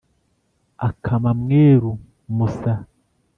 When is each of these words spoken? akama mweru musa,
akama 0.87 1.31
mweru 1.41 1.91
musa, 2.35 2.73